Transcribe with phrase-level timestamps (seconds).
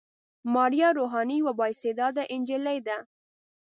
[0.53, 2.97] ماريه روحاني يوه با استعداده نجلۍ ده.